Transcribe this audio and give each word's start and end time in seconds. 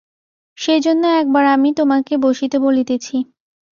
সেইজন্য 0.57 1.03
একবার 1.21 1.45
আমি 1.45 1.69
তোমাকে 1.73 2.13
বসিতে 2.17 2.57
বলিতেছি। 2.59 3.15